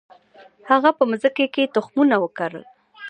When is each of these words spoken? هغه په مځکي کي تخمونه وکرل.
هغه 0.69 0.89
په 0.97 1.03
مځکي 1.09 1.45
کي 1.53 1.63
تخمونه 1.75 2.15
وکرل. 2.19 2.63